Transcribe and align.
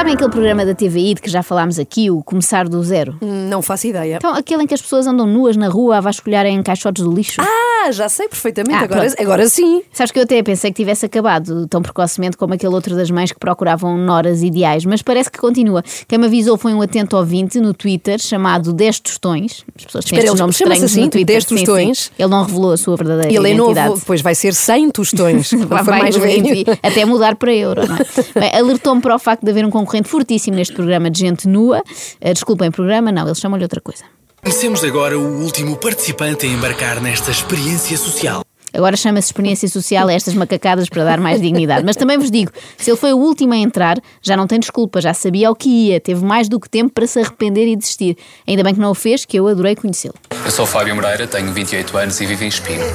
Sabem 0.00 0.14
aquele 0.14 0.30
programa 0.30 0.64
da 0.64 0.74
TVI 0.74 1.12
de 1.12 1.20
que 1.20 1.28
já 1.28 1.42
falámos 1.42 1.78
aqui, 1.78 2.10
o 2.10 2.22
Começar 2.22 2.66
do 2.66 2.82
Zero? 2.82 3.18
Não 3.20 3.60
faço 3.60 3.86
ideia. 3.86 4.16
Então, 4.16 4.34
aquele 4.34 4.62
em 4.62 4.66
que 4.66 4.72
as 4.72 4.80
pessoas 4.80 5.06
andam 5.06 5.26
nuas 5.26 5.58
na 5.58 5.68
rua 5.68 5.98
a 5.98 6.00
vasculharem 6.00 6.62
caixotes 6.62 7.04
do 7.04 7.12
lixo? 7.12 7.38
Ah, 7.42 7.69
já 7.92 8.08
sei 8.08 8.28
perfeitamente. 8.28 8.74
Ah, 8.76 8.82
agora, 8.84 9.00
pronto. 9.06 9.20
agora 9.22 9.48
sim. 9.48 9.82
Sabes 9.92 10.10
que 10.12 10.18
eu 10.18 10.22
até 10.24 10.42
pensei 10.42 10.70
que 10.70 10.76
tivesse 10.76 11.06
acabado 11.06 11.66
tão 11.66 11.80
precocemente 11.82 12.36
como 12.36 12.54
aquele 12.54 12.74
outro 12.74 12.94
das 12.94 13.10
mães 13.10 13.32
que 13.32 13.38
procuravam 13.38 13.96
noras 13.96 14.42
ideais, 14.42 14.84
mas 14.84 15.02
parece 15.02 15.30
que 15.30 15.38
continua. 15.38 15.82
Quem 16.06 16.18
me 16.18 16.26
avisou 16.26 16.56
foi 16.56 16.72
um 16.74 16.82
atento 16.82 17.16
ouvinte 17.16 17.58
no 17.60 17.72
Twitter 17.74 18.18
chamado 18.18 18.72
10 18.72 19.00
Tostões. 19.00 19.64
As 19.76 19.84
pessoas 19.84 20.04
têm 20.04 20.18
Espera, 20.18 20.22
estes 20.24 20.32
ele 20.32 20.40
nomes 20.40 20.56
chama-se 20.56 20.74
estranhos 20.84 20.92
assim, 20.92 21.00
no 21.04 21.10
Twitter. 21.10 21.34
10 21.36 21.44
Sim, 21.44 21.56
sim. 21.56 21.64
Tostões? 21.64 22.12
Ele 22.18 22.28
não 22.28 22.44
revelou 22.44 22.72
a 22.72 22.76
sua 22.76 22.96
verdadeira 22.96 23.32
Ele 23.32 23.48
é 23.48 23.54
identidade. 23.54 23.88
novo, 23.88 24.00
depois 24.00 24.20
vai 24.20 24.34
ser 24.34 24.54
100 24.54 24.90
tostões. 24.90 25.50
Vai, 25.68 25.82
mais 25.84 26.16
velho. 26.16 26.64
até 26.82 27.04
mudar 27.04 27.36
para 27.36 27.52
euro, 27.54 27.86
não 27.86 27.96
é? 27.96 28.00
Bem, 28.38 28.60
Alertou-me 28.60 29.00
para 29.00 29.14
o 29.14 29.18
facto 29.18 29.42
de 29.44 29.50
haver 29.50 29.64
um 29.64 29.70
concorrente 29.70 30.08
fortíssimo 30.08 30.56
neste 30.56 30.74
programa 30.74 31.10
de 31.10 31.20
gente 31.20 31.48
nua. 31.48 31.82
Eh, 32.20 32.32
Desculpem, 32.32 32.70
programa, 32.70 33.10
não, 33.12 33.26
eles 33.26 33.38
chamam-lhe 33.38 33.64
outra 33.64 33.80
coisa. 33.80 34.04
Conhecemos 34.42 34.82
agora 34.82 35.18
o 35.18 35.42
último 35.42 35.76
participante 35.76 36.46
a 36.46 36.48
embarcar 36.48 37.00
nesta 37.00 37.30
experiência 37.30 37.96
social. 37.98 38.42
Agora 38.72 38.96
chama-se 38.96 39.28
experiência 39.28 39.68
social 39.68 40.08
a 40.08 40.12
estas 40.14 40.32
macacadas 40.32 40.88
para 40.88 41.04
dar 41.04 41.20
mais 41.20 41.42
dignidade. 41.42 41.84
Mas 41.84 41.96
também 41.96 42.16
vos 42.16 42.30
digo, 42.30 42.50
se 42.78 42.90
ele 42.90 42.96
foi 42.96 43.12
o 43.12 43.18
último 43.18 43.52
a 43.52 43.56
entrar, 43.56 43.98
já 44.22 44.36
não 44.36 44.46
tem 44.46 44.58
desculpa, 44.58 45.00
já 45.00 45.12
sabia 45.12 45.50
o 45.50 45.54
que 45.54 45.68
ia, 45.68 46.00
teve 46.00 46.24
mais 46.24 46.48
do 46.48 46.58
que 46.58 46.70
tempo 46.70 46.90
para 46.94 47.06
se 47.06 47.20
arrepender 47.20 47.68
e 47.68 47.76
desistir. 47.76 48.16
Ainda 48.46 48.64
bem 48.64 48.72
que 48.72 48.80
não 48.80 48.92
o 48.92 48.94
fez, 48.94 49.26
que 49.26 49.38
eu 49.38 49.46
adorei 49.46 49.76
conhecê-lo. 49.76 50.14
Eu 50.44 50.50
sou 50.50 50.64
o 50.64 50.68
Fábio 50.68 50.94
Moreira, 50.94 51.26
tenho 51.26 51.52
28 51.52 51.98
anos 51.98 52.18
e 52.20 52.26
vivo 52.26 52.44
em 52.44 52.48
Espinho. 52.48 52.86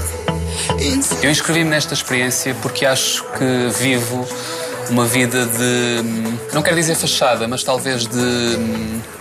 Eu 1.21 1.29
inscrevi-me 1.29 1.69
nesta 1.69 1.93
experiência 1.93 2.55
porque 2.61 2.85
acho 2.85 3.23
que 3.37 3.67
vivo 3.79 4.25
uma 4.89 5.05
vida 5.05 5.45
de. 5.45 6.53
não 6.53 6.61
quero 6.61 6.75
dizer 6.75 6.95
fachada, 6.95 7.47
mas 7.47 7.63
talvez 7.63 8.05
de, 8.07 8.57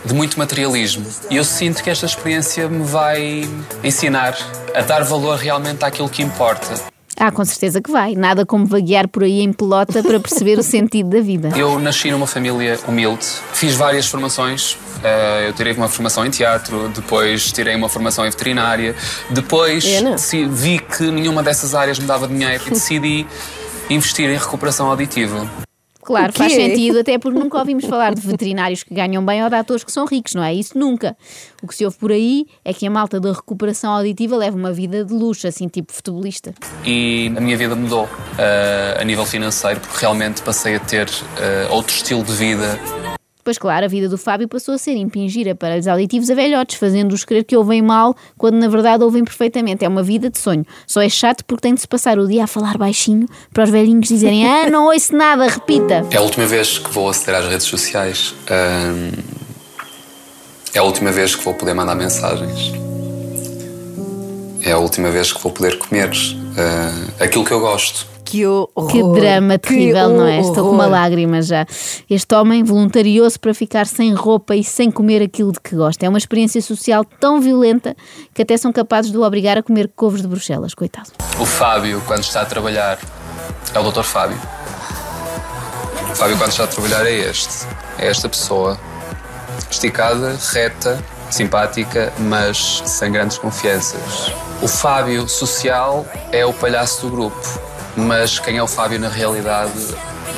de 0.04 0.14
muito 0.14 0.38
materialismo. 0.38 1.04
E 1.30 1.36
eu 1.36 1.44
sinto 1.44 1.82
que 1.82 1.90
esta 1.90 2.06
experiência 2.06 2.68
me 2.68 2.84
vai 2.84 3.48
ensinar 3.82 4.36
a 4.74 4.82
dar 4.82 5.02
valor 5.04 5.38
realmente 5.38 5.84
àquilo 5.84 6.08
que 6.08 6.22
importa. 6.22 6.74
Ah, 7.16 7.30
com 7.30 7.44
certeza 7.44 7.80
que 7.80 7.90
vai. 7.90 8.14
Nada 8.16 8.44
como 8.44 8.66
vaguear 8.66 9.06
por 9.06 9.22
aí 9.22 9.40
em 9.40 9.52
pelota 9.52 10.02
para 10.02 10.18
perceber 10.18 10.58
o 10.58 10.62
sentido 10.62 11.10
da 11.10 11.20
vida. 11.20 11.52
Eu 11.56 11.78
nasci 11.78 12.10
numa 12.10 12.26
família 12.26 12.78
humilde, 12.88 13.24
fiz 13.52 13.74
várias 13.74 14.06
formações. 14.06 14.76
Eh, 15.02 15.44
Eu 15.48 15.52
tirei 15.52 15.72
uma 15.74 15.88
formação 15.88 16.26
em 16.26 16.30
teatro, 16.30 16.88
depois 16.88 17.52
tirei 17.52 17.76
uma 17.76 17.88
formação 17.88 18.26
em 18.26 18.30
veterinária, 18.30 18.96
depois 19.30 19.84
vi 20.50 20.78
que 20.80 21.04
nenhuma 21.04 21.42
dessas 21.42 21.74
áreas 21.74 21.98
me 21.98 22.06
dava 22.06 22.26
dinheiro 22.26 22.64
e 22.66 22.70
decidi 22.70 23.26
investir 23.90 24.30
em 24.30 24.36
recuperação 24.36 24.88
auditiva. 24.88 25.48
Claro, 26.04 26.34
faz 26.34 26.52
sentido, 26.52 26.98
até 26.98 27.18
porque 27.18 27.38
nunca 27.38 27.58
ouvimos 27.58 27.86
falar 27.86 28.14
de 28.14 28.20
veterinários 28.20 28.82
que 28.82 28.92
ganham 28.92 29.24
bem 29.24 29.42
ou 29.42 29.48
de 29.48 29.56
atores 29.56 29.82
que 29.82 29.90
são 29.90 30.04
ricos, 30.04 30.34
não 30.34 30.44
é? 30.44 30.52
Isso 30.52 30.78
nunca. 30.78 31.16
O 31.62 31.66
que 31.66 31.74
se 31.74 31.82
ouve 31.82 31.96
por 31.96 32.12
aí 32.12 32.46
é 32.62 32.74
que 32.74 32.86
a 32.86 32.90
malta 32.90 33.18
da 33.18 33.32
recuperação 33.32 33.90
auditiva 33.90 34.36
leva 34.36 34.55
uma 34.55 34.70
vida 34.70 35.02
de 35.02 35.14
luxo, 35.14 35.46
assim, 35.46 35.66
tipo 35.66 35.94
futebolista. 35.94 36.55
E 36.84 37.32
a 37.34 37.40
minha 37.40 37.56
vida 37.56 37.74
mudou 37.74 38.06
eh, 38.38 38.98
a 39.00 39.05
nível 39.05 39.24
financeiro, 39.24 39.80
porque 39.80 39.98
realmente 39.98 40.42
passei 40.42 40.77
a 40.77 40.80
ter 40.80 41.08
eh, 41.38 41.68
outro 41.70 41.94
estilo 41.94 42.22
de 42.22 42.32
vida. 42.32 42.78
Pois 43.44 43.58
claro, 43.58 43.84
a 43.84 43.88
vida 43.88 44.08
do 44.08 44.16
Fábio 44.16 44.48
passou 44.48 44.74
a 44.74 44.78
ser 44.78 44.96
impingir 44.96 45.46
aparelhos 45.50 45.86
auditivos 45.86 46.30
a 46.30 46.34
velhotes, 46.34 46.78
fazendo-os 46.78 47.26
crer 47.26 47.44
que 47.44 47.54
ouvem 47.54 47.82
mal, 47.82 48.16
quando 48.38 48.54
na 48.54 48.68
verdade 48.68 49.04
ouvem 49.04 49.22
perfeitamente. 49.22 49.84
É 49.84 49.88
uma 49.88 50.02
vida 50.02 50.30
de 50.30 50.38
sonho. 50.38 50.64
Só 50.86 51.02
é 51.02 51.08
chato 51.10 51.44
porque 51.44 51.60
tem 51.60 51.74
de 51.74 51.82
se 51.82 51.86
passar 51.86 52.18
o 52.18 52.26
dia 52.26 52.44
a 52.44 52.46
falar 52.46 52.78
baixinho 52.78 53.28
para 53.52 53.64
os 53.64 53.70
velhinhos 53.70 54.08
dizerem 54.08 54.46
ah, 54.46 54.70
não 54.70 54.86
ouço 54.86 55.14
nada, 55.14 55.46
repita. 55.46 56.06
É 56.10 56.16
a 56.16 56.22
última 56.22 56.46
vez 56.46 56.78
que 56.78 56.90
vou 56.90 57.10
aceder 57.10 57.34
às 57.34 57.46
redes 57.46 57.66
sociais. 57.66 58.34
É 60.72 60.78
a 60.78 60.83
última 60.83 61.12
vez 61.12 61.34
que 61.34 61.44
vou 61.44 61.52
poder 61.52 61.74
mandar 61.74 61.94
mensagens. 61.94 62.72
É 64.62 64.72
a 64.72 64.78
última 64.78 65.10
vez 65.10 65.30
que 65.30 65.42
vou 65.42 65.52
poder 65.52 65.77
comer 65.78 66.10
ah, 66.56 67.24
aquilo 67.24 67.44
que 67.44 67.52
eu 67.52 67.60
gosto. 67.60 68.14
Que 68.34 68.46
horror. 68.46 68.90
Que 68.90 69.00
drama 69.00 69.58
Que 69.61 69.68
terrível, 69.68 70.08
não 70.08 70.27
é? 70.27 70.40
Estou 70.40 70.68
com 70.68 70.74
uma 70.74 70.86
lágrima 70.86 71.40
já. 71.40 71.64
Este 72.11 72.34
homem 72.34 72.64
voluntariou-se 72.64 73.39
para 73.39 73.55
ficar 73.55 73.86
sem 73.86 74.12
roupa 74.12 74.56
e 74.56 74.64
sem 74.64 74.90
comer 74.90 75.22
aquilo 75.22 75.52
de 75.52 75.61
que 75.61 75.77
gosta. 75.77 76.05
É 76.05 76.08
uma 76.08 76.18
experiência 76.18 76.61
social 76.61 77.05
tão 77.05 77.40
violenta 77.40 77.95
que 78.34 78.42
até 78.42 78.56
são 78.56 78.72
capazes 78.72 79.12
de 79.12 79.18
o 79.18 79.22
obrigar 79.22 79.56
a 79.56 79.62
comer 79.62 79.89
couves 79.95 80.20
de 80.20 80.27
Bruxelas, 80.27 80.74
coitado. 80.74 81.11
O 81.39 81.46
Fábio, 81.46 82.02
quando 82.08 82.22
está 82.22 82.40
a 82.40 82.45
trabalhar, 82.45 82.98
é 83.72 83.78
o 83.78 83.89
Dr. 83.89 84.02
Fábio. 84.02 84.39
O 86.11 86.16
Fábio, 86.16 86.36
quando 86.36 86.51
está 86.51 86.64
a 86.64 86.66
trabalhar, 86.66 87.06
é 87.06 87.12
este. 87.12 87.66
É 87.98 88.08
esta 88.08 88.28
pessoa. 88.28 88.77
Esticada, 89.70 90.36
reta, 90.52 90.98
simpática, 91.30 92.12
mas 92.18 92.83
sem 92.84 93.12
grandes 93.12 93.39
confianças. 93.39 94.33
O 94.61 94.66
Fábio 94.66 95.28
social 95.28 96.05
é 96.33 96.45
o 96.45 96.52
palhaço 96.52 97.02
do 97.02 97.11
grupo, 97.11 97.39
mas 97.96 98.38
quem 98.38 98.56
é 98.56 98.62
o 98.62 98.66
Fábio 98.66 98.98
na 98.98 99.08
realidade, 99.08 99.72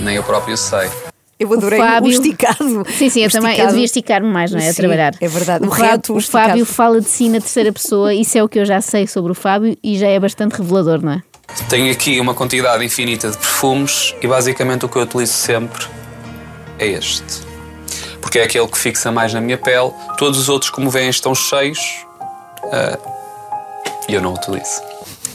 nem 0.01 0.17
eu 0.17 0.23
próprio 0.23 0.57
sei. 0.57 0.89
Eu 1.39 1.53
adorei 1.53 1.79
o, 1.79 1.83
Fábio- 1.83 2.11
esticado. 2.13 2.87
Sim, 2.97 3.11
sim, 3.11 3.21
eu 3.21 3.29
O 3.29 3.31
também 3.31 3.59
eu 3.59 3.67
devia 3.67 3.85
esticar-me 3.85 4.27
mais, 4.29 4.51
não 4.51 4.59
é? 4.59 4.69
A 4.69 4.73
Sim, 4.73 4.77
trabalhar. 4.81 5.15
é 5.21 5.29
verdade. 5.29 5.65
O, 5.65 5.69
O 5.69 5.71
Fábio, 5.71 5.85
reto, 5.91 6.13
o 6.15 6.17
o. 6.17 6.21
Fábio 6.23 6.65
fala 6.67 7.01
de 7.01 7.09
si 7.09 7.29
na 7.29 7.41
terceira 7.41 7.71
pessoa, 7.73 8.15
isso 8.15 8.39
é 8.39 8.43
o 8.43 8.49
que 8.49 8.59
eu 8.59 8.65
já 8.65 8.81
sei 8.81 9.07
sobre 9.07 9.33
o 9.33 9.35
Fábio 9.35 9.77
e 9.85 9.99
já 9.99 10.07
é 10.09 10.19
bastante 10.19 10.57
revelador, 10.57 11.03
não 11.03 11.13
é? 11.13 11.23
Tenho 11.69 11.93
aqui 11.93 12.19
uma 12.21 12.33
quantidade 12.35 12.83
infinita 12.85 13.31
de 13.31 13.37
perfumes 13.37 14.15
e 14.23 14.27
basicamente 14.27 14.87
o 14.87 14.89
que 14.89 14.97
eu 14.97 15.03
utilizo 15.03 15.33
sempre 15.35 15.85
é 16.79 16.87
este. 16.87 17.23
Porque 18.23 18.39
é 18.39 18.45
aquele 18.45 18.67
que 18.67 18.79
fixa 18.79 19.13
mais 19.13 19.33
na 19.35 19.41
minha 19.41 19.59
pele. 19.59 19.93
Todos 20.19 20.39
os 20.39 20.49
outros, 20.49 20.71
como 20.71 20.91
veem, 20.91 21.09
estão 21.11 21.35
cheios 21.35 21.79
ah, 22.73 22.99
e 24.09 24.15
eu 24.15 24.23
não 24.23 24.33
utilizo. 24.33 24.81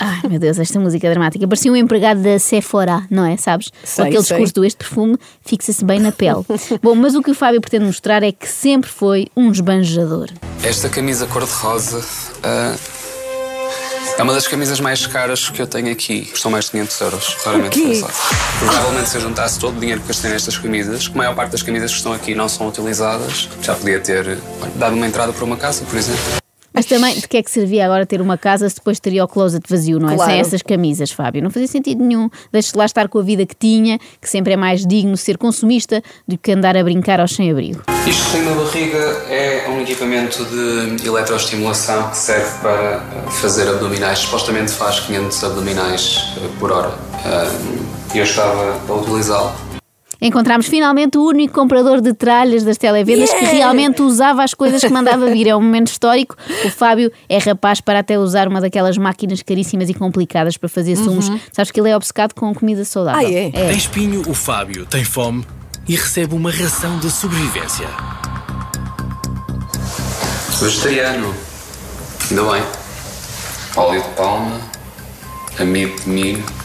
Ai 0.03 0.28
meu 0.28 0.39
Deus, 0.39 0.57
esta 0.57 0.79
música 0.79 1.07
dramática. 1.12 1.47
Parecia 1.47 1.72
um 1.72 1.75
empregado 1.75 2.23
da 2.23 2.39
Sephora, 2.39 3.06
não 3.07 3.23
é? 3.23 3.38
Sabes? 3.38 3.69
Sei, 3.84 4.06
aquele 4.06 4.23
sei. 4.23 4.35
discurso 4.35 4.53
do 4.56 4.66
este 4.66 4.78
perfume 4.78 5.16
fixa-se 5.45 5.85
bem 5.85 6.00
na 6.00 6.12
pele. 6.12 6.44
Bom, 6.81 6.95
mas 6.95 7.13
o 7.13 7.22
que 7.22 7.29
o 7.29 7.35
Fábio 7.35 7.62
pretende 7.62 7.85
mostrar 7.85 8.23
é 8.23 8.31
que 8.31 8.47
sempre 8.47 8.90
foi 8.90 9.28
um 9.38 9.51
esbanjador. 9.51 10.29
Esta 10.63 10.90
camisa 10.90 11.28
cor-de-rosa 11.28 12.03
ah, 12.41 12.75
é 14.17 14.23
uma 14.23 14.34
das 14.34 14.47
camisas 14.47 14.79
mais 14.79 15.06
caras 15.06 15.51
que 15.51 15.61
eu 15.61 15.67
tenho 15.67 15.91
aqui. 15.91 16.25
Custam 16.25 16.50
mais 16.50 16.66
de 16.66 16.72
500 16.72 17.01
euros, 17.01 17.38
raramente 17.45 17.79
utilizado. 17.79 18.13
Provavelmente 18.57 19.09
se 19.09 19.17
eu 19.17 19.22
juntasse 19.22 19.59
todo 19.59 19.78
o 19.78 19.79
dinheiro 19.79 20.01
que 20.01 20.07
gastei 20.07 20.31
nestas 20.31 20.57
camisas, 20.57 21.07
que 21.07 21.13
a 21.13 21.17
maior 21.17 21.35
parte 21.35 21.51
das 21.51 21.61
camisas 21.61 21.91
que 21.91 21.97
estão 21.97 22.13
aqui 22.13 22.34
não 22.34 22.50
são 22.50 22.67
utilizadas, 22.67 23.47
já 23.61 23.75
podia 23.75 24.00
ter 24.00 24.40
olha, 24.61 24.72
dado 24.78 24.95
uma 24.95 25.06
entrada 25.06 25.31
para 25.31 25.45
uma 25.45 25.57
casa, 25.57 25.85
por 25.85 25.95
exemplo. 25.95 26.41
Mas 26.73 26.85
também, 26.85 27.15
de 27.15 27.27
que 27.27 27.37
é 27.37 27.43
que 27.43 27.51
servia 27.51 27.85
agora 27.85 28.05
ter 28.05 28.21
uma 28.21 28.37
casa 28.37 28.69
se 28.69 28.75
depois 28.75 28.99
teria 28.99 29.23
o 29.23 29.27
closet 29.27 29.63
vazio, 29.69 29.99
não 29.99 30.09
é? 30.09 30.15
Claro. 30.15 30.31
Sem 30.31 30.39
essas 30.39 30.61
camisas, 30.61 31.11
Fábio. 31.11 31.41
Não 31.43 31.49
fazia 31.49 31.67
sentido 31.67 32.03
nenhum. 32.03 32.29
Deixe 32.51 32.71
lá 32.75 32.85
estar 32.85 33.07
com 33.09 33.19
a 33.19 33.21
vida 33.21 33.45
que 33.45 33.55
tinha, 33.55 33.99
que 34.21 34.29
sempre 34.29 34.53
é 34.53 34.57
mais 34.57 34.85
digno 34.85 35.17
ser 35.17 35.37
consumista 35.37 36.01
do 36.27 36.37
que 36.37 36.51
andar 36.51 36.77
a 36.77 36.83
brincar 36.83 37.19
aos 37.19 37.35
sem-abrigo. 37.35 37.81
Isto 38.07 38.31
tem 38.31 38.43
na 38.43 38.53
barriga 38.53 38.97
é 39.29 39.67
um 39.69 39.81
equipamento 39.81 40.43
de 40.45 41.07
eletroestimulação 41.07 42.09
que 42.09 42.17
serve 42.17 42.59
para 42.61 42.71
eh, 42.81 43.29
fazer 43.31 43.67
abdominais. 43.69 44.19
Supostamente 44.19 44.71
faz 44.71 45.01
500 45.01 45.43
abdominais 45.43 46.33
eh, 46.37 46.47
por 46.59 46.71
hora. 46.71 46.91
Ah, 47.25 47.51
E 48.13 48.17
eu 48.17 48.23
estava 48.23 48.77
a 48.89 48.93
utilizá-lo. 48.93 49.70
Encontramos 50.21 50.67
finalmente 50.67 51.17
o 51.17 51.25
único 51.25 51.53
comprador 51.53 51.99
de 51.99 52.13
tralhas 52.13 52.63
das 52.63 52.77
televendas 52.77 53.33
que 53.33 53.43
realmente 53.43 54.03
usava 54.03 54.43
as 54.43 54.53
coisas 54.53 54.79
que 54.79 54.89
mandava 54.89 55.31
vir. 55.31 55.47
É 55.47 55.55
um 55.55 55.61
momento 55.61 55.87
histórico. 55.87 56.35
O 56.63 56.69
Fábio 56.69 57.11
é 57.28 57.40
rapaz 57.40 57.81
para 57.81 57.99
até 57.99 58.19
usar 58.19 58.47
uma 58.47 58.61
daquelas 58.61 58.97
máquinas 58.97 59.41
caríssimas 59.41 59.90
e 59.90 59.96
complicadas 59.96 60.57
para 60.57 60.69
fazer 60.69 60.96
sumos. 60.96 61.31
Sabes 61.51 61.72
que 61.72 61.79
ele 61.79 61.90
é 61.90 61.96
obcecado 61.96 62.35
com 62.35 62.53
comida 62.53 62.85
saudável. 62.85 63.28
Ah, 63.28 63.59
é? 63.59 63.73
Em 63.73 63.78
espinho, 63.78 64.22
o 64.29 64.34
Fábio 64.35 64.85
tem 64.85 65.03
fome 65.03 65.43
e 65.87 65.96
recebe 65.96 66.35
uma 66.35 66.51
ração 66.51 66.99
de 66.99 67.09
sobrevivência. 67.09 67.87
Vegetariano. 70.59 71.34
Ainda 72.29 72.43
bem. 72.43 72.63
Óleo 73.75 74.01
de 74.01 74.09
palma. 74.09 74.61
Amido 75.59 75.99
de 76.03 76.09
milho. 76.09 76.60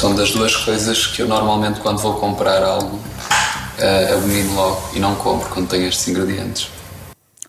São 0.00 0.14
das 0.14 0.30
duas 0.30 0.56
coisas 0.56 1.06
que 1.08 1.20
eu 1.20 1.28
normalmente, 1.28 1.78
quando 1.80 1.98
vou 1.98 2.14
comprar 2.14 2.62
algo, 2.62 2.98
eh, 3.78 4.14
abomino 4.14 4.54
logo 4.54 4.80
e 4.94 4.98
não 4.98 5.14
compro 5.14 5.46
quando 5.50 5.68
tenho 5.68 5.86
estes 5.86 6.08
ingredientes. 6.08 6.68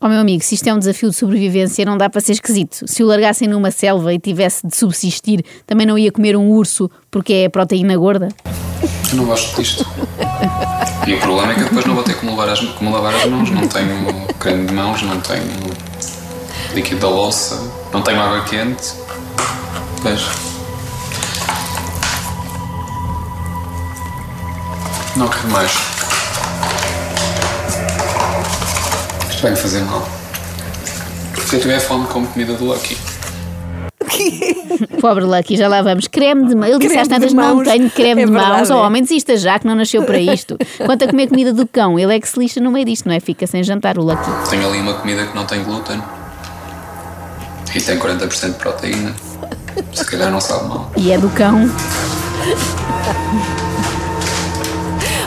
Ó 0.01 0.09
meu 0.09 0.19
amigo, 0.19 0.43
se 0.43 0.55
isto 0.55 0.67
é 0.67 0.73
um 0.73 0.77
desafio 0.77 1.11
de 1.11 1.15
sobrevivência, 1.15 1.85
não 1.85 1.97
dá 1.97 2.09
para 2.09 2.19
ser 2.19 2.33
esquisito. 2.33 2.85
Se 2.89 3.03
o 3.03 3.07
largassem 3.07 3.47
numa 3.47 3.71
selva 3.71 4.13
e 4.13 4.19
tivesse 4.19 4.67
de 4.67 4.75
subsistir, 4.75 5.45
também 5.65 5.87
não 5.87 5.97
ia 5.97 6.11
comer 6.11 6.35
um 6.35 6.49
urso 6.49 6.91
porque 7.09 7.31
é 7.33 7.47
proteína 7.47 7.95
gorda? 7.95 8.27
Eu 9.11 9.15
não 9.15 9.23
gosto 9.23 9.55
disto. 9.55 9.87
E 11.07 11.13
o 11.13 11.19
problema 11.21 11.53
é 11.53 11.55
que 11.55 11.63
depois 11.63 11.85
não 11.85 11.95
vou 11.95 12.03
ter 12.03 12.15
como 12.15 12.35
lavar 12.35 12.49
as, 12.49 12.59
como 12.59 12.91
lavar 12.91 13.15
as 13.15 13.25
mãos. 13.27 13.49
Não 13.49 13.65
tenho 13.65 14.27
creme 14.39 14.67
de 14.67 14.73
mãos, 14.73 15.01
não 15.03 15.21
tenho 15.21 15.45
líquido 16.73 16.99
da 16.99 17.07
louça, 17.07 17.65
não 17.93 18.01
tenho 18.01 18.19
água 18.19 18.43
quente. 18.43 18.91
Vejo. 20.03 20.50
Não 25.21 25.27
quero 25.27 25.47
mais. 25.49 25.71
Isto 29.29 29.41
vai 29.43 29.51
me 29.51 29.57
fazer 29.57 29.81
mal. 29.81 30.07
Se 31.45 31.57
eu 31.57 31.61
tiver 31.61 31.79
fome, 31.79 32.07
como 32.07 32.25
comida 32.25 32.53
do 32.55 32.65
Lucky. 32.65 32.97
Pobre 34.99 35.25
Lucky, 35.25 35.55
já 35.57 35.67
lá 35.67 35.83
vamos. 35.83 36.07
Creme 36.07 36.47
de 36.47 36.55
mãos. 36.55 36.69
Ele 36.69 36.79
disse 36.79 36.87
Creme 36.95 37.01
às 37.01 37.07
tantas: 37.07 37.33
não 37.33 37.63
tenho 37.63 37.89
creme 37.91 38.23
É 38.23 38.25
de 38.25 38.31
mãos. 38.31 38.43
verdade, 38.47 38.71
Oh, 38.73 38.77
é. 38.77 38.87
homem, 38.87 39.03
desista 39.03 39.37
já, 39.37 39.59
que 39.59 39.67
não 39.67 39.75
nasceu 39.75 40.03
para 40.05 40.17
isto. 40.19 40.57
Quanto 40.85 41.03
a 41.05 41.07
comer 41.07 41.27
comida 41.27 41.53
do 41.53 41.67
cão, 41.67 41.99
ele 41.99 42.15
é 42.15 42.19
que 42.19 42.27
se 42.27 42.39
lixa 42.39 42.59
no 42.59 42.71
meio 42.71 42.85
disto, 42.85 43.07
não 43.07 43.13
é? 43.13 43.19
Fica 43.19 43.45
sem 43.45 43.61
jantar 43.63 43.99
o 43.99 44.01
Lucky. 44.03 44.49
Tenho 44.49 44.67
ali 44.67 44.79
uma 44.79 44.95
comida 44.95 45.23
que 45.27 45.35
não 45.35 45.45
tem 45.45 45.63
glúten. 45.63 46.01
E 47.75 47.79
tem 47.79 47.99
40% 47.99 48.47
de 48.47 48.53
proteína. 48.53 49.13
Se 49.93 50.03
calhar 50.03 50.31
não 50.31 50.41
sabe 50.41 50.67
mal. 50.67 50.91
E 50.97 51.11
é 51.11 51.17
do 51.19 51.29
cão. 51.29 51.69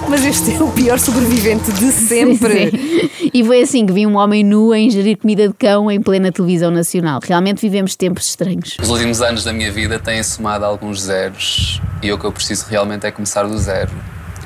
Mas 0.09 0.25
este 0.25 0.55
é 0.55 0.63
o 0.63 0.71
pior 0.71 0.99
sobrevivente 0.99 1.73
de 1.73 1.91
sempre. 1.91 2.71
Sim. 2.71 3.31
E 3.33 3.45
foi 3.45 3.63
assim 3.63 3.87
que 3.87 3.93
vi 3.93 4.07
um 4.07 4.17
homem 4.17 4.45
nu 4.45 4.73
a 4.73 4.79
ingerir 4.79 5.17
comida 5.17 5.49
de 5.49 5.55
cão 5.55 5.91
em 5.91 6.01
plena 6.01 6.31
televisão 6.31 6.71
nacional. 6.71 7.21
Realmente 7.23 7.61
vivemos 7.61 7.97
tempos 7.97 8.27
estranhos. 8.27 8.77
Os 8.81 8.91
últimos 8.91 9.23
anos 9.23 9.45
da 9.45 9.53
minha 9.53 9.73
vida 9.73 9.99
têm 9.99 10.23
somado 10.23 10.65
alguns 10.65 11.03
zeros 11.03 11.81
e 12.03 12.13
o 12.13 12.19
que 12.19 12.25
eu 12.25 12.33
preciso 12.33 12.67
realmente 12.69 13.07
é 13.07 13.11
começar 13.11 13.45
do 13.45 13.57
zero. 13.59 13.91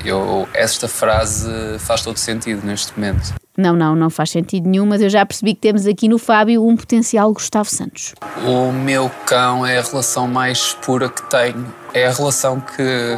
Eu, 0.03 0.47
esta 0.53 0.87
frase 0.87 1.49
faz 1.79 2.01
todo 2.01 2.17
sentido 2.17 2.65
neste 2.65 2.97
momento. 2.97 3.33
Não, 3.57 3.75
não, 3.75 3.93
não 3.93 4.09
faz 4.09 4.29
sentido 4.29 4.69
nenhum, 4.69 4.85
mas 4.85 5.01
eu 5.01 5.09
já 5.09 5.25
percebi 5.25 5.53
que 5.53 5.59
temos 5.59 5.85
aqui 5.85 6.07
no 6.07 6.17
Fábio 6.17 6.65
um 6.65 6.77
potencial 6.77 7.33
Gustavo 7.33 7.69
Santos. 7.69 8.15
O 8.45 8.71
meu 8.71 9.11
cão 9.25 9.65
é 9.65 9.77
a 9.77 9.81
relação 9.81 10.25
mais 10.27 10.73
pura 10.81 11.09
que 11.09 11.21
tenho. 11.29 11.65
É 11.93 12.07
a 12.07 12.11
relação 12.11 12.61
que, 12.61 13.17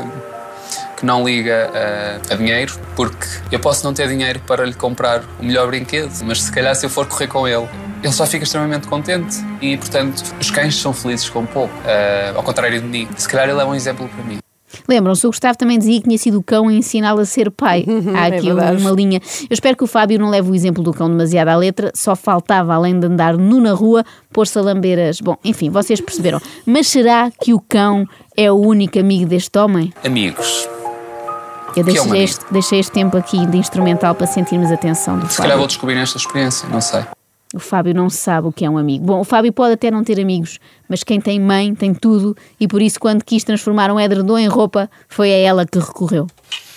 que 1.01 1.05
não 1.05 1.25
liga 1.25 1.69
a, 1.73 2.33
a 2.33 2.37
dinheiro, 2.37 2.73
porque 2.95 3.25
eu 3.51 3.59
posso 3.59 3.83
não 3.83 3.93
ter 3.93 4.07
dinheiro 4.07 4.39
para 4.45 4.63
lhe 4.63 4.73
comprar 4.73 5.23
o 5.39 5.43
melhor 5.43 5.67
brinquedo, 5.67 6.11
mas 6.23 6.43
se 6.43 6.51
calhar 6.51 6.75
se 6.75 6.85
eu 6.85 6.89
for 6.89 7.07
correr 7.07 7.27
com 7.27 7.47
ele, 7.47 7.67
ele 8.03 8.13
só 8.13 8.25
fica 8.25 8.43
extremamente 8.43 8.87
contente 8.87 9.37
e, 9.59 9.75
portanto, 9.77 10.23
os 10.39 10.51
cães 10.51 10.75
são 10.75 10.93
felizes 10.93 11.27
com 11.27 11.45
pouco, 11.45 11.73
eh, 11.85 12.31
ao 12.35 12.43
contrário 12.43 12.79
de 12.79 12.87
mim. 12.87 13.07
Se 13.17 13.27
calhar 13.27 13.49
ele 13.49 13.59
é 13.59 13.65
um 13.65 13.75
exemplo 13.75 14.07
para 14.07 14.23
mim. 14.23 14.37
Lembram-se, 14.87 15.25
o 15.25 15.29
Gustavo 15.29 15.57
também 15.57 15.77
dizia 15.77 15.97
que 15.99 16.03
tinha 16.05 16.17
sido 16.17 16.39
o 16.39 16.43
cão 16.43 16.67
a 16.67 16.73
ensiná-lo 16.73 17.19
a 17.19 17.25
ser 17.25 17.51
pai. 17.51 17.85
Há 18.15 18.29
é 18.29 18.37
aqui 18.37 18.47
verdade. 18.47 18.81
uma 18.81 18.91
linha. 18.91 19.19
Eu 19.49 19.53
espero 19.53 19.75
que 19.75 19.83
o 19.83 19.87
Fábio 19.87 20.19
não 20.19 20.29
leve 20.29 20.49
o 20.49 20.55
exemplo 20.55 20.83
do 20.83 20.93
cão 20.93 21.09
demasiado 21.09 21.49
à 21.49 21.55
letra, 21.55 21.91
só 21.95 22.15
faltava, 22.15 22.73
além 22.73 22.99
de 22.99 23.07
andar 23.07 23.37
nu 23.37 23.59
na 23.59 23.73
rua, 23.73 24.05
pôr-se 24.31 24.57
a 24.57 24.61
lamber 24.61 24.99
as. 24.99 25.19
Bom, 25.19 25.35
enfim, 25.43 25.69
vocês 25.69 25.99
perceberam. 25.99 26.39
Mas 26.65 26.87
será 26.87 27.29
que 27.31 27.53
o 27.53 27.59
cão 27.59 28.07
é 28.37 28.51
o 28.51 28.55
único 28.55 28.99
amigo 28.99 29.25
deste 29.25 29.57
homem? 29.57 29.93
Amigos, 30.03 30.67
Eu 31.75 31.81
é 31.81 31.83
deixei, 31.83 32.01
amigo? 32.01 32.15
este, 32.15 32.45
deixei 32.51 32.79
este 32.79 32.91
tempo 32.91 33.17
aqui 33.17 33.45
de 33.45 33.57
instrumental 33.57 34.13
para 34.15 34.27
sentirmos 34.27 34.71
a 34.71 34.73
atenção 34.75 35.17
do 35.17 35.27
se 35.29 35.37
calhar 35.37 35.51
Fábio. 35.51 35.57
vou 35.59 35.67
descobrir 35.67 35.95
nesta 35.95 36.17
experiência, 36.17 36.67
não 36.69 36.81
sei. 36.81 37.03
O 37.53 37.59
Fábio 37.59 37.93
não 37.93 38.09
sabe 38.09 38.47
o 38.47 38.51
que 38.51 38.63
é 38.63 38.69
um 38.69 38.77
amigo. 38.77 39.05
Bom, 39.05 39.19
o 39.19 39.23
Fábio 39.25 39.51
pode 39.51 39.73
até 39.73 39.91
não 39.91 40.03
ter 40.03 40.19
amigos, 40.21 40.57
mas 40.87 41.03
quem 41.03 41.19
tem 41.19 41.39
mãe 41.39 41.75
tem 41.75 41.93
tudo 41.93 42.35
e 42.59 42.67
por 42.67 42.81
isso, 42.81 42.97
quando 42.99 43.23
quis 43.23 43.43
transformar 43.43 43.91
um 43.91 43.99
edredom 43.99 44.37
em 44.37 44.47
roupa, 44.47 44.89
foi 45.09 45.31
a 45.33 45.37
ela 45.37 45.65
que 45.65 45.77
recorreu. 45.77 46.27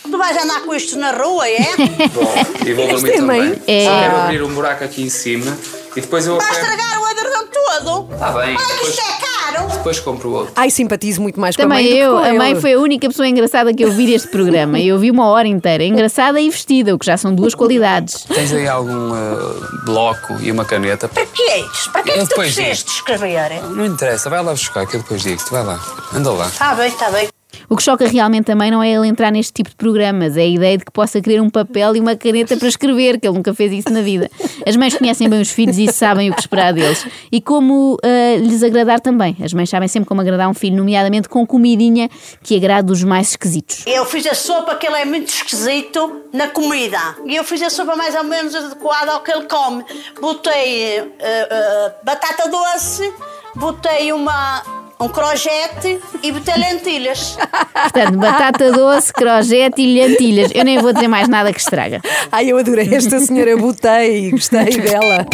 Tu 0.02 0.19
vais 0.19 0.37
andar 0.37 0.62
com 0.62 0.75
isto 0.75 0.99
na 0.99 1.12
rua, 1.12 1.49
é? 1.49 1.61
e 2.67 2.73
vou 2.75 2.91
Esta 2.91 3.08
é 3.08 3.20
mãe? 3.20 3.62
É. 3.67 3.85
Só 3.85 4.00
quero 4.00 4.17
abrir 4.17 4.43
um 4.43 4.52
buraco 4.52 4.85
aqui 4.85 5.02
em 5.02 5.08
cima 5.08 5.56
e 5.96 6.00
depois 6.00 6.26
eu 6.26 6.37
Vais 6.37 6.56
aperto. 6.58 6.70
estragar 6.73 7.02
o 7.02 7.08
edredom 7.08 7.46
todo? 7.52 8.12
Está 8.14 8.32
bem, 8.32 8.56
Olha 8.56 8.79
que 8.79 8.87
isto 8.87 9.00
é! 9.00 9.23
Depois 9.68 10.00
compro 10.00 10.30
outro. 10.30 10.52
Ai, 10.56 10.70
simpatizo 10.70 11.20
muito 11.22 11.38
mais 11.40 11.56
com 11.56 11.62
a 11.62 11.64
Também 11.64 11.84
mãe 11.84 11.98
eu, 11.98 12.12
do 12.12 12.16
que 12.22 12.28
com 12.28 12.34
a 12.34 12.38
mãe 12.38 12.54
foi 12.60 12.72
a 12.74 12.78
única 12.78 13.08
pessoa 13.08 13.28
engraçada 13.28 13.72
que 13.72 13.84
eu 13.84 13.92
vi 13.92 14.06
deste 14.06 14.28
programa. 14.28 14.78
Eu 14.78 14.98
vi 14.98 15.10
uma 15.10 15.28
hora 15.28 15.48
inteira, 15.48 15.84
engraçada 15.84 16.40
e 16.40 16.48
vestida, 16.50 16.94
o 16.94 16.98
que 16.98 17.06
já 17.06 17.16
são 17.16 17.34
duas 17.34 17.54
qualidades. 17.54 18.24
Tens 18.24 18.52
aí 18.52 18.68
algum 18.68 19.14
eh, 19.14 19.38
bloco 19.84 20.34
e 20.40 20.50
uma 20.50 20.64
caneta? 20.64 21.08
Para 21.08 21.26
que 21.26 21.42
é 21.42 21.60
isto? 21.60 21.90
Para 21.92 22.02
que 22.02 22.10
é 22.10 22.14
Eu 22.14 22.18
que 22.18 22.24
tu 22.26 22.28
depois 22.30 22.54
quiseste 22.54 22.90
escrever? 22.90 23.62
Não 23.70 23.86
interessa, 23.86 24.30
vai 24.30 24.42
lá 24.42 24.52
buscar 24.52 24.86
que 24.86 24.96
eu 24.96 25.00
depois 25.00 25.22
digo-te, 25.22 25.50
vai 25.50 25.64
lá, 25.64 25.80
anda 26.14 26.32
lá. 26.32 26.46
Está 26.46 26.74
bem, 26.74 26.88
está 26.88 27.10
bem. 27.10 27.28
O 27.74 27.76
que 27.76 27.82
choca 27.82 28.06
realmente 28.06 28.44
também 28.44 28.70
não 28.70 28.80
é 28.80 28.92
ele 28.92 29.08
entrar 29.08 29.32
neste 29.32 29.52
tipo 29.52 29.70
de 29.70 29.74
programas, 29.74 30.36
é 30.36 30.42
a 30.42 30.46
ideia 30.46 30.78
de 30.78 30.84
que 30.84 30.92
possa 30.92 31.20
querer 31.20 31.40
um 31.40 31.50
papel 31.50 31.96
e 31.96 31.98
uma 31.98 32.14
caneta 32.14 32.56
para 32.56 32.68
escrever, 32.68 33.18
que 33.18 33.26
ele 33.26 33.34
nunca 33.34 33.52
fez 33.52 33.72
isso 33.72 33.92
na 33.92 34.00
vida. 34.00 34.30
As 34.64 34.76
mães 34.76 34.96
conhecem 34.96 35.28
bem 35.28 35.40
os 35.40 35.50
filhos 35.50 35.76
e 35.76 35.92
sabem 35.92 36.30
o 36.30 36.34
que 36.34 36.40
esperar 36.40 36.72
deles. 36.72 37.04
E 37.32 37.40
como 37.40 37.98
ah, 38.00 38.36
lhes 38.38 38.62
agradar 38.62 39.00
também. 39.00 39.36
As 39.42 39.52
mães 39.52 39.68
sabem 39.68 39.88
sempre 39.88 40.06
como 40.06 40.20
agradar 40.20 40.48
um 40.48 40.54
filho, 40.54 40.76
nomeadamente 40.76 41.28
com 41.28 41.44
comidinha 41.44 42.08
que 42.44 42.56
agrada 42.56 42.92
os 42.92 43.02
mais 43.02 43.30
esquisitos. 43.30 43.82
Eu 43.88 44.06
fiz 44.06 44.24
a 44.28 44.34
sopa 44.34 44.76
que 44.76 44.86
ele 44.86 44.98
é 44.98 45.04
muito 45.04 45.26
esquisito 45.26 46.22
na 46.32 46.46
comida. 46.46 47.00
E 47.26 47.34
eu 47.34 47.42
fiz 47.42 47.60
a 47.60 47.70
sopa 47.70 47.96
mais 47.96 48.14
ou 48.14 48.22
menos 48.22 48.54
adequada 48.54 49.14
ao 49.14 49.20
que 49.20 49.32
ele 49.32 49.46
come. 49.46 49.84
Botei 50.20 50.98
eh, 50.98 51.08
eh, 51.18 51.92
batata 52.04 52.48
doce, 52.48 53.12
botei 53.56 54.12
uma, 54.12 54.62
um 55.00 55.08
crojete 55.08 56.00
e 56.23 56.32
botei 56.32 56.55
lentilhas. 56.55 57.37
Portanto, 57.73 58.19
batata 58.19 58.73
doce, 58.73 59.12
crojete 59.12 59.82
e 59.82 59.94
lentilhas. 59.94 60.50
Eu 60.55 60.64
nem 60.64 60.79
vou 60.79 60.93
dizer 60.93 61.08
mais 61.08 61.29
nada 61.29 61.52
que 61.52 61.61
estraga. 61.61 62.00
Ai, 62.31 62.50
eu 62.50 62.58
adorei 62.58 62.93
esta 62.94 63.19
senhora, 63.20 63.56
botei, 63.56 64.31
gostei 64.31 64.76
dela. 64.79 65.26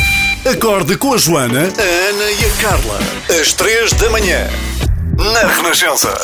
Acorde 0.50 0.96
com 0.96 1.14
a 1.14 1.18
Joana, 1.18 1.60
a 1.60 2.08
Ana 2.08 2.30
e 2.30 2.44
a 2.44 2.62
Carla. 2.62 2.98
Às 3.40 3.52
três 3.52 3.92
da 3.92 4.08
manhã. 4.10 4.48
Na 5.16 5.46
Renascença. 5.46 6.14